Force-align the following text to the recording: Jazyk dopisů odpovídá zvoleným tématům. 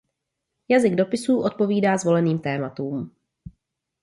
Jazyk 0.67 0.95
dopisů 0.95 1.41
odpovídá 1.41 1.97
zvoleným 1.97 2.39
tématům. 2.39 3.15